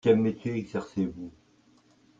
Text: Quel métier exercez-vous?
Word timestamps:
Quel 0.03 0.15
métier 0.17 0.55
exercez-vous? 0.57 1.31